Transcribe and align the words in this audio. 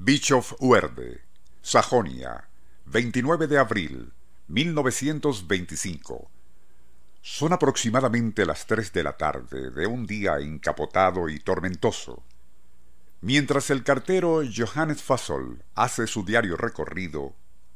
Bischof 0.00 0.54
Uerde, 0.60 1.22
Sajonia, 1.60 2.48
29 2.86 3.48
de 3.48 3.58
abril 3.58 4.12
1925. 4.46 6.30
Son 7.20 7.52
aproximadamente 7.52 8.46
las 8.46 8.64
3 8.68 8.92
de 8.92 9.02
la 9.02 9.16
tarde 9.16 9.72
de 9.72 9.88
un 9.88 10.06
día 10.06 10.38
encapotado 10.38 11.28
y 11.28 11.40
tormentoso. 11.40 12.22
Mientras 13.22 13.70
el 13.70 13.82
cartero 13.82 14.42
Johannes 14.56 15.02
Fassol 15.02 15.64
hace 15.74 16.06
su 16.06 16.24
diario 16.24 16.56
recorrido, 16.56 17.34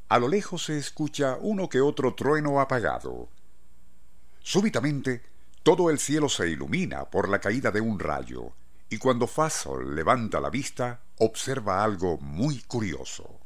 a 0.08 0.20
lo 0.20 0.28
lejos 0.28 0.66
se 0.66 0.78
escucha 0.78 1.38
uno 1.40 1.68
que 1.68 1.80
otro 1.80 2.14
trueno 2.14 2.60
apagado. 2.60 3.30
Súbitamente, 4.38 5.22
todo 5.64 5.90
el 5.90 5.98
cielo 5.98 6.28
se 6.28 6.48
ilumina 6.48 7.04
por 7.06 7.28
la 7.28 7.40
caída 7.40 7.72
de 7.72 7.80
un 7.80 7.98
rayo, 7.98 8.52
y 8.92 8.98
cuando 8.98 9.26
Fassol 9.26 9.96
levanta 9.96 10.38
la 10.38 10.50
vista, 10.50 11.00
observa 11.16 11.82
algo 11.82 12.18
muy 12.18 12.60
curioso. 12.60 13.40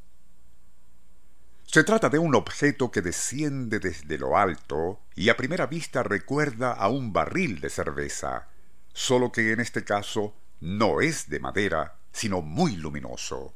Se 1.65 1.85
trata 1.85 2.09
de 2.09 2.19
un 2.19 2.35
objeto 2.35 2.91
que 2.91 3.01
desciende 3.01 3.79
desde 3.79 4.17
lo 4.17 4.37
alto 4.37 4.99
y 5.15 5.29
a 5.29 5.37
primera 5.37 5.65
vista 5.65 6.03
recuerda 6.03 6.73
a 6.73 6.89
un 6.89 7.13
barril 7.13 7.61
de 7.61 7.69
cerveza, 7.69 8.49
solo 8.91 9.31
que 9.31 9.53
en 9.53 9.61
este 9.61 9.85
caso 9.85 10.35
no 10.59 10.99
es 10.99 11.29
de 11.29 11.39
madera, 11.39 11.95
sino 12.11 12.41
muy 12.41 12.75
luminoso. 12.75 13.53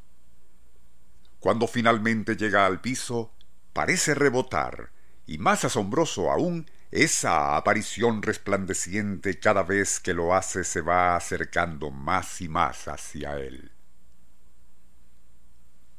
Cuando 1.41 1.67
finalmente 1.67 2.37
llega 2.37 2.65
al 2.65 2.79
piso, 2.79 3.33
parece 3.73 4.15
rebotar, 4.15 4.93
y 5.27 5.39
más 5.39 5.65
asombroso 5.65 6.31
aún 6.31 6.71
esa 6.91 7.55
aparición 7.55 8.21
resplandeciente 8.21 9.39
cada 9.39 9.63
vez 9.63 10.01
que 10.01 10.13
lo 10.13 10.35
hace 10.35 10.65
se 10.65 10.81
va 10.81 11.15
acercando 11.15 11.89
más 11.89 12.41
y 12.41 12.49
más 12.49 12.89
hacia 12.89 13.37
él. 13.37 13.71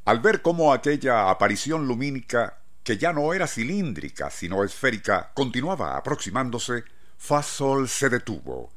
Al 0.04 0.20
ver 0.20 0.42
cómo 0.42 0.72
aquella 0.72 1.30
aparición 1.30 1.88
lumínica, 1.88 2.58
que 2.84 2.98
ya 2.98 3.12
no 3.12 3.32
era 3.32 3.46
cilíndrica 3.46 4.30
sino 4.30 4.64
esférica, 4.64 5.30
continuaba 5.32 5.96
aproximándose, 5.96 6.84
Fasol 7.16 7.88
se 7.88 8.10
detuvo, 8.10 8.70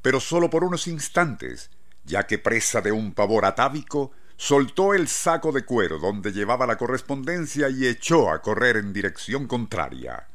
pero 0.00 0.20
sólo 0.20 0.48
por 0.48 0.64
unos 0.64 0.86
instantes, 0.86 1.70
ya 2.04 2.26
que 2.26 2.38
presa 2.38 2.80
de 2.80 2.92
un 2.92 3.12
pavor 3.12 3.44
atávico, 3.44 4.12
soltó 4.36 4.94
el 4.94 5.08
saco 5.08 5.52
de 5.52 5.64
cuero 5.64 5.98
donde 5.98 6.32
llevaba 6.32 6.66
la 6.66 6.78
correspondencia 6.78 7.68
y 7.68 7.86
echó 7.86 8.30
a 8.30 8.40
correr 8.40 8.76
en 8.76 8.92
dirección 8.92 9.46
contraria. 9.46 10.28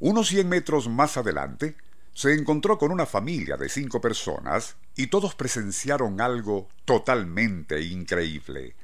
Unos 0.00 0.28
cien 0.28 0.48
metros 0.48 0.88
más 0.88 1.16
adelante, 1.16 1.76
se 2.14 2.32
encontró 2.32 2.78
con 2.78 2.92
una 2.92 3.06
familia 3.06 3.56
de 3.56 3.68
cinco 3.68 4.00
personas 4.00 4.76
y 4.96 5.08
todos 5.08 5.34
presenciaron 5.34 6.20
algo 6.20 6.68
totalmente 6.84 7.80
increíble. 7.80 8.76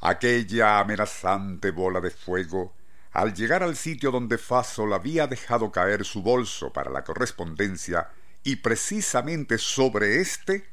Aquella 0.00 0.80
amenazante 0.80 1.70
bola 1.70 2.00
de 2.00 2.10
fuego, 2.10 2.74
al 3.12 3.34
llegar 3.34 3.62
al 3.62 3.76
sitio 3.76 4.10
donde 4.10 4.38
Fasol 4.38 4.92
había 4.92 5.26
dejado 5.26 5.70
caer 5.70 6.04
su 6.04 6.22
bolso 6.22 6.72
para 6.72 6.90
la 6.90 7.04
correspondencia 7.04 8.10
y 8.42 8.56
precisamente 8.56 9.58
sobre 9.58 10.20
éste, 10.20 10.66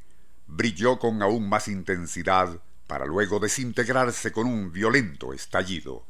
brilló 0.48 1.00
con 1.00 1.22
aún 1.22 1.48
más 1.48 1.68
intensidad 1.68 2.60
para 2.88 3.06
luego 3.06 3.40
desintegrarse 3.40 4.32
con 4.32 4.48
un 4.48 4.72
violento 4.72 5.34
estallido. 5.34 6.06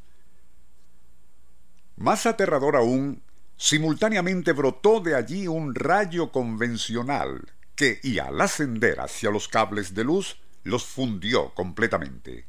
Más 1.96 2.25
aterrador 2.25 2.75
aún 2.75 3.22
simultáneamente 3.62 4.54
brotó 4.54 5.02
de 5.02 5.14
allí 5.14 5.48
un 5.48 5.76
rayo 5.76 6.32
convencional 6.32 7.48
que, 7.76 8.00
y 8.02 8.18
al 8.18 8.42
ascender 8.42 9.00
hacia 9.00 9.30
los 9.30 9.48
cables 9.48 9.94
de 9.94 10.04
luz, 10.04 10.40
los 10.64 10.84
fundió 10.84 11.54
completamente. 11.54 12.48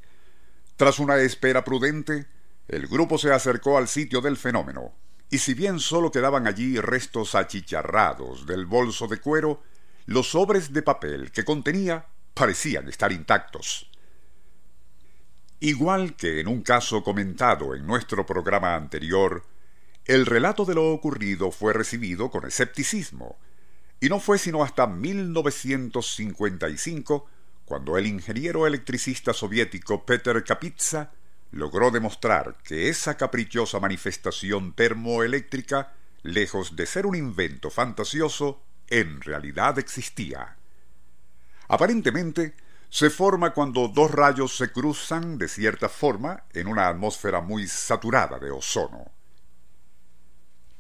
Tras 0.74 0.98
una 0.98 1.18
espera 1.18 1.64
prudente, 1.64 2.24
el 2.66 2.86
grupo 2.86 3.18
se 3.18 3.30
acercó 3.30 3.76
al 3.76 3.88
sitio 3.88 4.22
del 4.22 4.38
fenómeno, 4.38 4.94
y 5.28 5.36
si 5.36 5.52
bien 5.52 5.80
sólo 5.80 6.10
quedaban 6.10 6.46
allí 6.46 6.80
restos 6.80 7.34
achicharrados 7.34 8.46
del 8.46 8.64
bolso 8.64 9.06
de 9.06 9.18
cuero, 9.18 9.62
los 10.06 10.30
sobres 10.30 10.72
de 10.72 10.80
papel 10.80 11.30
que 11.30 11.44
contenía 11.44 12.06
parecían 12.32 12.88
estar 12.88 13.12
intactos. 13.12 13.90
Igual 15.60 16.16
que 16.16 16.40
en 16.40 16.48
un 16.48 16.62
caso 16.62 17.04
comentado 17.04 17.74
en 17.74 17.86
nuestro 17.86 18.24
programa 18.24 18.74
anterior, 18.74 19.44
el 20.06 20.26
relato 20.26 20.64
de 20.64 20.74
lo 20.74 20.92
ocurrido 20.92 21.52
fue 21.52 21.72
recibido 21.72 22.30
con 22.30 22.44
escepticismo, 22.44 23.38
y 24.00 24.08
no 24.08 24.18
fue 24.18 24.38
sino 24.38 24.64
hasta 24.64 24.88
1955 24.88 27.28
cuando 27.64 27.96
el 27.96 28.06
ingeniero 28.06 28.66
electricista 28.66 29.32
soviético 29.32 30.04
Peter 30.04 30.42
Kapitsa 30.42 31.12
logró 31.52 31.92
demostrar 31.92 32.56
que 32.64 32.88
esa 32.88 33.16
caprichosa 33.16 33.78
manifestación 33.78 34.72
termoeléctrica, 34.72 35.92
lejos 36.22 36.74
de 36.74 36.86
ser 36.86 37.06
un 37.06 37.14
invento 37.14 37.70
fantasioso, 37.70 38.60
en 38.88 39.20
realidad 39.20 39.78
existía. 39.78 40.56
Aparentemente, 41.68 42.56
se 42.90 43.08
forma 43.08 43.54
cuando 43.54 43.86
dos 43.88 44.10
rayos 44.10 44.56
se 44.56 44.72
cruzan 44.72 45.38
de 45.38 45.48
cierta 45.48 45.88
forma 45.88 46.42
en 46.52 46.66
una 46.66 46.88
atmósfera 46.88 47.40
muy 47.40 47.68
saturada 47.68 48.38
de 48.38 48.50
ozono. 48.50 49.21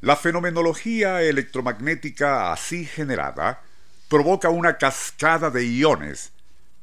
La 0.02 0.16
fenomenología 0.16 1.22
electromagnética 1.22 2.52
así 2.52 2.84
generada 2.84 3.62
provoca 4.08 4.50
una 4.50 4.76
cascada 4.76 5.48
de 5.48 5.64
iones 5.64 6.32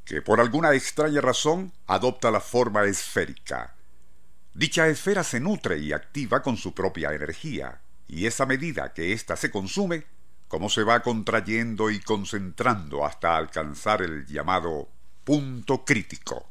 que 0.05 0.21
por 0.21 0.39
alguna 0.39 0.73
extraña 0.73 1.19
razón 1.19 1.73
adopta 1.85 2.31
la 2.31 2.39
forma 2.39 2.85
esférica. 2.85 3.75
Dicha 4.53 4.87
esfera 4.87 5.25
se 5.25 5.41
nutre 5.41 5.79
y 5.79 5.91
activa 5.91 6.41
con 6.41 6.55
su 6.55 6.73
propia 6.73 7.11
energía, 7.13 7.81
y 8.07 8.25
esa 8.25 8.45
medida 8.45 8.93
que 8.93 9.11
ésta 9.11 9.35
se 9.35 9.51
consume, 9.51 10.05
como 10.47 10.69
se 10.69 10.83
va 10.83 11.01
contrayendo 11.01 11.89
y 11.89 11.99
concentrando 11.99 13.05
hasta 13.05 13.35
alcanzar 13.35 14.01
el 14.01 14.27
llamado 14.27 14.87
punto 15.25 15.83
crítico. 15.83 16.49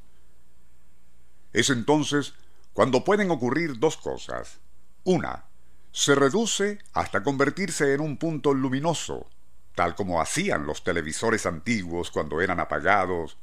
Es 1.54 1.70
entonces 1.70 2.34
cuando 2.74 3.04
pueden 3.04 3.30
ocurrir 3.30 3.78
dos 3.78 3.96
cosas. 3.96 4.58
Una, 5.04 5.47
se 5.92 6.14
reduce 6.14 6.78
hasta 6.92 7.22
convertirse 7.22 7.94
en 7.94 8.00
un 8.00 8.16
punto 8.16 8.54
luminoso, 8.54 9.28
tal 9.74 9.94
como 9.94 10.20
hacían 10.20 10.66
los 10.66 10.84
televisores 10.84 11.46
antiguos 11.46 12.10
cuando 12.10 12.40
eran 12.40 12.60
apagados, 12.60 13.36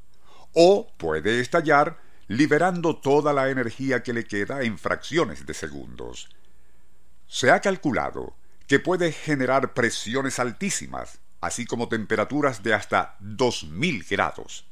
o 0.53 0.87
puede 0.97 1.39
estallar 1.39 1.99
liberando 2.27 2.97
toda 2.97 3.33
la 3.33 3.49
energía 3.49 4.03
que 4.03 4.13
le 4.13 4.25
queda 4.25 4.63
en 4.63 4.77
fracciones 4.77 5.45
de 5.45 5.53
segundos. 5.53 6.29
Se 7.27 7.51
ha 7.51 7.59
calculado 7.59 8.35
que 8.67 8.79
puede 8.79 9.11
generar 9.11 9.73
presiones 9.73 10.39
altísimas, 10.39 11.19
así 11.41 11.65
como 11.65 11.87
temperaturas 11.87 12.63
de 12.63 12.73
hasta 12.73 13.15
2000 13.19 14.05
grados. 14.09 14.65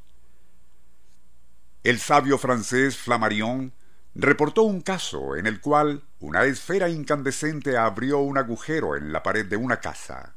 El 1.84 2.00
sabio 2.00 2.38
francés 2.38 2.98
Flammarion 2.98 3.74
reportó 4.16 4.64
un 4.64 4.82
caso 4.82 5.36
en 5.36 5.48
el 5.48 5.60
cual 5.60 6.04
una 6.20 6.44
esfera 6.46 6.90
incandescente 6.90 7.78
abrió 7.78 8.20
un 8.20 8.38
agujero 8.38 8.96
en 8.96 9.12
la 9.12 9.24
pared 9.24 9.46
de 9.46 9.58
una 9.58 9.80
casa. 9.80 10.36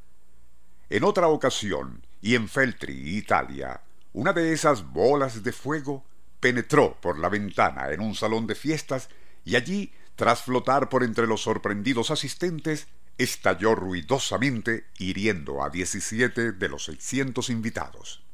En 0.88 1.04
otra 1.04 1.28
ocasión, 1.28 2.06
y 2.20 2.34
en 2.34 2.48
Feltri, 2.48 3.16
Italia, 3.16 3.82
una 4.12 4.32
de 4.32 4.52
esas 4.52 4.84
bolas 4.92 5.42
de 5.42 5.52
fuego 5.52 6.04
penetró 6.40 6.98
por 7.00 7.18
la 7.18 7.28
ventana 7.28 7.90
en 7.90 8.00
un 8.00 8.14
salón 8.14 8.46
de 8.46 8.54
fiestas 8.54 9.08
y 9.44 9.56
allí, 9.56 9.92
tras 10.16 10.42
flotar 10.42 10.88
por 10.88 11.04
entre 11.04 11.26
los 11.26 11.42
sorprendidos 11.42 12.10
asistentes, 12.10 12.88
estalló 13.18 13.74
ruidosamente, 13.74 14.86
hiriendo 14.98 15.62
a 15.62 15.70
diecisiete 15.70 16.52
de 16.52 16.68
los 16.68 16.84
seiscientos 16.84 17.50
invitados. 17.50 18.25